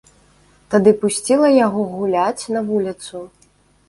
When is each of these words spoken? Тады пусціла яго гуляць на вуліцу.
Тады 0.73 0.93
пусціла 1.03 1.49
яго 1.65 1.81
гуляць 1.97 2.43
на 2.57 2.63
вуліцу. 2.71 3.23